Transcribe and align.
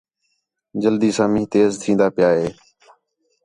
جلدی 0.81 1.09
ساں 1.15 1.29
مینہ 1.31 1.49
تیز 1.51 1.71
تِھین٘دا 1.81 2.07
پِیا 2.15 2.29
ہِے 2.39 2.47